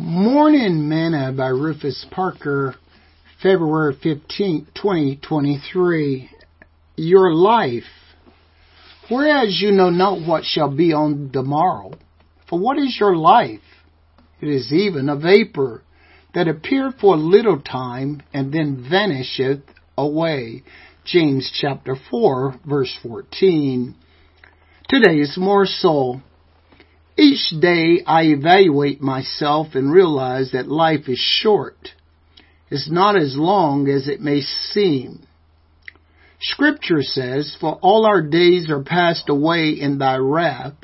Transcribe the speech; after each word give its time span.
Morning 0.00 0.88
Manna 0.88 1.32
by 1.32 1.48
Rufus 1.48 2.06
Parker, 2.12 2.76
February 3.42 3.98
15, 4.00 4.68
2023. 4.72 6.30
Your 6.94 7.34
life. 7.34 7.82
Whereas 9.08 9.60
you 9.60 9.72
know 9.72 9.90
not 9.90 10.24
what 10.24 10.44
shall 10.44 10.70
be 10.70 10.92
on 10.92 11.32
the 11.32 11.42
morrow. 11.42 11.94
For 12.48 12.60
what 12.60 12.78
is 12.78 12.96
your 13.00 13.16
life? 13.16 13.58
It 14.40 14.46
is 14.46 14.72
even 14.72 15.08
a 15.08 15.16
vapor 15.16 15.82
that 16.32 16.46
appeareth 16.46 17.00
for 17.00 17.16
a 17.16 17.18
little 17.18 17.60
time 17.60 18.22
and 18.32 18.52
then 18.52 18.86
vanisheth 18.88 19.64
away. 19.96 20.62
James 21.04 21.50
chapter 21.60 21.96
4 22.08 22.60
verse 22.64 22.96
14. 23.02 23.96
Today's 24.88 25.34
morsel. 25.36 26.22
Each 27.20 27.50
day 27.58 28.04
I 28.06 28.26
evaluate 28.26 29.00
myself 29.02 29.74
and 29.74 29.90
realize 29.90 30.52
that 30.52 30.68
life 30.68 31.08
is 31.08 31.18
short. 31.18 31.88
It's 32.70 32.88
not 32.88 33.16
as 33.16 33.36
long 33.36 33.88
as 33.88 34.06
it 34.06 34.20
may 34.20 34.40
seem. 34.40 35.26
Scripture 36.40 37.02
says, 37.02 37.56
For 37.60 37.74
all 37.82 38.06
our 38.06 38.22
days 38.22 38.70
are 38.70 38.84
passed 38.84 39.28
away 39.28 39.70
in 39.70 39.98
thy 39.98 40.14
wrath. 40.16 40.74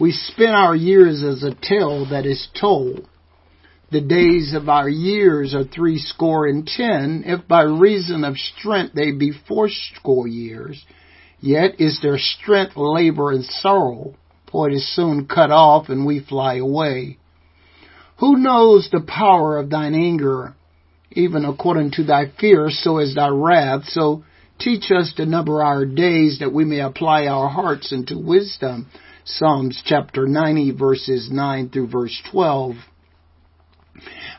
We 0.00 0.10
spend 0.10 0.56
our 0.56 0.74
years 0.74 1.22
as 1.22 1.44
a 1.44 1.54
tale 1.54 2.04
that 2.10 2.26
is 2.26 2.48
told. 2.60 3.06
The 3.92 4.00
days 4.00 4.54
of 4.54 4.68
our 4.68 4.88
years 4.88 5.54
are 5.54 5.62
threescore 5.62 6.46
and 6.46 6.66
ten, 6.66 7.22
if 7.24 7.46
by 7.46 7.62
reason 7.62 8.24
of 8.24 8.36
strength 8.38 8.94
they 8.94 9.12
be 9.12 9.32
fourscore 9.46 10.26
years. 10.26 10.84
Yet 11.38 11.80
is 11.80 12.00
their 12.00 12.18
strength 12.18 12.76
labor 12.76 13.30
and 13.30 13.44
sorrow, 13.44 14.16
for 14.50 14.68
it 14.68 14.74
is 14.74 14.94
soon 14.94 15.26
cut 15.26 15.50
off 15.50 15.88
and 15.88 16.06
we 16.06 16.20
fly 16.20 16.56
away. 16.56 17.18
Who 18.18 18.36
knows 18.36 18.88
the 18.90 19.00
power 19.00 19.58
of 19.58 19.70
thine 19.70 19.94
anger? 19.94 20.54
Even 21.12 21.44
according 21.44 21.92
to 21.92 22.04
thy 22.04 22.30
fear, 22.38 22.68
so 22.70 22.98
is 22.98 23.14
thy 23.14 23.28
wrath. 23.28 23.84
So 23.86 24.24
teach 24.58 24.90
us 24.90 25.12
to 25.16 25.26
number 25.26 25.62
our 25.62 25.84
days 25.84 26.38
that 26.40 26.52
we 26.52 26.64
may 26.64 26.80
apply 26.80 27.26
our 27.26 27.48
hearts 27.48 27.92
unto 27.92 28.18
wisdom. 28.18 28.88
Psalms 29.24 29.82
chapter 29.84 30.26
90 30.26 30.72
verses 30.72 31.30
9 31.30 31.70
through 31.70 31.88
verse 31.88 32.20
12. 32.30 32.76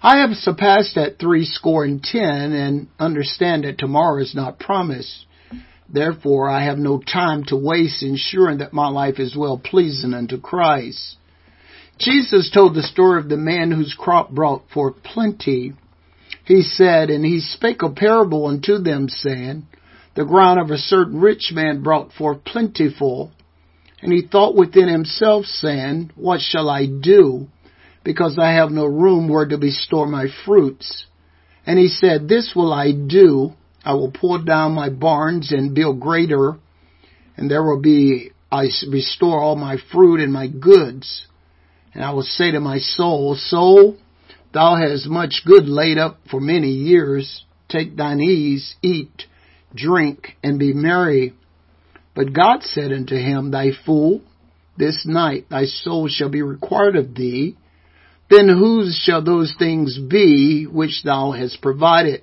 I 0.01 0.17
have 0.17 0.35
surpassed 0.35 0.95
that 0.95 1.19
three 1.19 1.45
score 1.45 1.83
and 1.83 2.01
ten 2.01 2.51
and 2.53 2.87
understand 2.99 3.63
that 3.63 3.77
tomorrow 3.77 4.21
is 4.21 4.33
not 4.33 4.59
promised. 4.59 5.25
Therefore 5.91 6.49
I 6.49 6.65
have 6.65 6.77
no 6.77 6.99
time 6.99 7.43
to 7.45 7.55
waste 7.55 8.03
ensuring 8.03 8.59
that 8.59 8.73
my 8.73 8.87
life 8.87 9.19
is 9.19 9.35
well 9.35 9.57
pleasing 9.57 10.13
unto 10.13 10.39
Christ. 10.39 11.17
Jesus 11.99 12.49
told 12.49 12.73
the 12.73 12.83
story 12.83 13.19
of 13.19 13.29
the 13.29 13.37
man 13.37 13.71
whose 13.71 13.95
crop 13.97 14.31
brought 14.31 14.69
forth 14.73 15.03
plenty. 15.03 15.73
He 16.45 16.61
said, 16.63 17.09
And 17.09 17.25
he 17.25 17.39
spake 17.39 17.83
a 17.83 17.89
parable 17.89 18.47
unto 18.47 18.77
them, 18.77 19.09
saying, 19.09 19.67
The 20.15 20.25
ground 20.25 20.59
of 20.59 20.71
a 20.71 20.77
certain 20.77 21.19
rich 21.19 21.51
man 21.53 21.83
brought 21.83 22.13
forth 22.13 22.43
plentiful. 22.43 23.31
And 24.01 24.11
he 24.11 24.25
thought 24.25 24.55
within 24.55 24.87
himself, 24.87 25.45
saying, 25.45 26.11
What 26.15 26.41
shall 26.41 26.69
I 26.69 26.87
do? 26.87 27.47
because 28.03 28.37
I 28.39 28.53
have 28.53 28.71
no 28.71 28.85
room 28.85 29.29
where 29.29 29.45
to 29.45 29.57
bestow 29.57 30.05
my 30.05 30.27
fruits. 30.45 31.05
And 31.65 31.77
he 31.77 31.87
said, 31.87 32.27
This 32.27 32.53
will 32.55 32.73
I 32.73 32.91
do. 32.91 33.53
I 33.83 33.93
will 33.93 34.11
pull 34.11 34.43
down 34.43 34.73
my 34.73 34.89
barns 34.89 35.51
and 35.51 35.73
build 35.73 35.99
greater, 35.99 36.57
and 37.35 37.49
there 37.49 37.63
will 37.63 37.81
be, 37.81 38.31
I 38.51 38.69
restore 38.89 39.39
all 39.41 39.55
my 39.55 39.77
fruit 39.91 40.19
and 40.19 40.31
my 40.31 40.47
goods. 40.47 41.25
And 41.93 42.03
I 42.03 42.11
will 42.11 42.23
say 42.23 42.51
to 42.51 42.59
my 42.59 42.77
soul, 42.77 43.35
Soul, 43.35 43.97
thou 44.53 44.75
hast 44.75 45.07
much 45.07 45.41
good 45.45 45.67
laid 45.67 45.97
up 45.97 46.19
for 46.29 46.39
many 46.39 46.69
years. 46.69 47.45
Take 47.69 47.95
thine 47.97 48.21
ease, 48.21 48.75
eat, 48.81 49.23
drink, 49.73 50.37
and 50.43 50.59
be 50.59 50.73
merry. 50.73 51.33
But 52.15 52.33
God 52.33 52.63
said 52.63 52.91
unto 52.91 53.15
him, 53.15 53.51
Thy 53.51 53.71
fool, 53.85 54.21
this 54.77 55.05
night 55.05 55.47
thy 55.49 55.65
soul 55.65 56.07
shall 56.07 56.29
be 56.29 56.41
required 56.41 56.95
of 56.95 57.15
thee, 57.15 57.57
then 58.29 58.47
whose 58.47 58.95
shall 59.03 59.21
those 59.21 59.53
things 59.57 59.97
be 59.97 60.65
which 60.65 61.03
thou 61.03 61.31
hast 61.31 61.61
provided? 61.61 62.21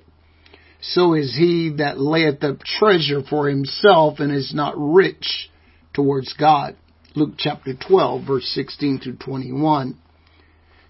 So 0.81 1.13
is 1.13 1.35
he 1.35 1.73
that 1.77 1.99
layeth 1.99 2.43
up 2.43 2.59
treasure 2.63 3.21
for 3.21 3.49
himself 3.49 4.19
and 4.19 4.31
is 4.31 4.53
not 4.53 4.73
rich 4.77 5.49
towards 5.93 6.33
God. 6.33 6.75
Luke 7.15 7.33
chapter 7.37 7.73
12 7.73 8.25
verse 8.25 8.45
16 8.53 9.01
to 9.03 9.13
21. 9.13 9.97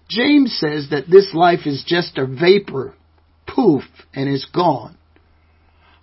James 0.08 0.56
says 0.58 0.88
that 0.90 1.08
this 1.08 1.32
life 1.34 1.66
is 1.66 1.84
just 1.86 2.18
a 2.18 2.26
vapor, 2.26 2.94
poof, 3.46 3.84
and 4.12 4.28
is 4.28 4.44
gone. 4.44 4.96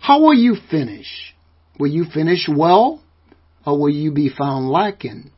How 0.00 0.20
will 0.20 0.34
you 0.34 0.56
finish? 0.70 1.34
Will 1.78 1.90
you 1.90 2.04
finish 2.04 2.48
well, 2.48 3.02
or 3.66 3.78
will 3.78 3.90
you 3.90 4.12
be 4.12 4.28
found 4.30 4.70
lacking? 4.70 5.30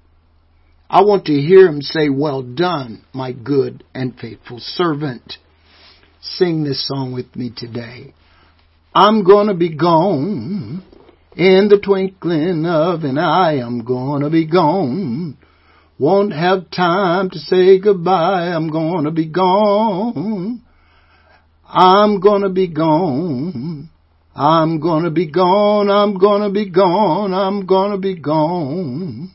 I 0.89 1.03
want 1.03 1.27
to 1.27 1.33
hear 1.33 1.67
him 1.67 1.83
say, 1.83 2.09
Well 2.09 2.43
done, 2.43 3.05
my 3.13 3.33
good 3.33 3.85
and 3.95 4.19
faithful 4.19 4.59
servant. 4.61 5.35
Sing 6.21 6.65
this 6.65 6.87
song 6.87 7.13
with 7.13 7.35
me 7.35 7.53
today. 7.57 8.15
I'm 8.95 9.23
gonna 9.23 9.55
be 9.55 9.75
gone 9.77 10.83
in 11.37 11.69
the 11.69 11.79
twinkling 11.79 12.67
of 12.67 13.05
an 13.05 13.19
eye. 13.19 13.61
I'm 13.63 13.85
gonna 13.85 14.31
be 14.31 14.47
gone. 14.47 15.37
Won't 15.99 16.33
have 16.33 16.71
time 16.71 17.31
to 17.31 17.39
say 17.39 17.79
goodbye. 17.79 18.49
I'm 18.49 18.69
gonna 18.69 19.13
be 19.13 19.27
gone. 19.27 20.63
I'm 21.65 22.19
gonna 22.19 22.49
be 22.49 22.67
gone. 22.67 23.91
I'm 24.35 24.81
gonna 24.81 25.11
be 25.11 25.27
gone. 25.31 25.89
I'm 25.89 26.19
gonna 26.19 26.51
be 26.51 26.69
gone. 26.69 27.33
I'm 27.33 27.67
gonna 27.67 27.99
be 27.99 28.17
gone. 28.17 29.31